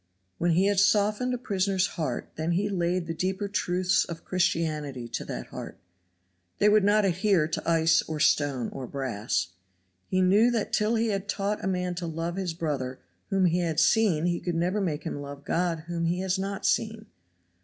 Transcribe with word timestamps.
When 0.39 0.53
he 0.53 0.65
had 0.65 0.79
softened 0.79 1.31
a 1.31 1.37
prisoner's 1.37 1.85
heart 1.93 2.31
then 2.35 2.53
he 2.53 2.69
laid 2.69 3.05
the 3.05 3.13
deeper 3.13 3.47
truths 3.47 4.03
of 4.03 4.25
Christianity 4.25 5.07
to 5.09 5.23
that 5.25 5.45
heart. 5.49 5.77
They 6.57 6.69
would 6.69 6.83
not 6.83 7.05
adhere 7.05 7.47
to 7.49 7.69
ice 7.69 8.01
or 8.09 8.19
stone 8.19 8.69
or 8.69 8.87
brass. 8.87 9.49
He 10.07 10.19
knew 10.23 10.49
that 10.49 10.73
till 10.73 10.95
he 10.95 11.09
had 11.09 11.29
taught 11.29 11.63
a 11.63 11.67
man 11.67 11.93
to 12.01 12.07
love 12.07 12.35
his 12.37 12.55
brother 12.55 12.97
whom 13.29 13.45
he 13.45 13.59
had 13.59 13.79
seen 13.79 14.25
he 14.25 14.39
could 14.39 14.55
never 14.55 14.81
make 14.81 15.03
him 15.03 15.21
love 15.21 15.45
God 15.45 15.81
whom 15.85 16.05
he 16.07 16.21
has 16.21 16.39
not 16.39 16.65
seen. 16.65 17.05